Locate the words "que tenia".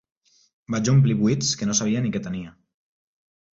2.17-2.57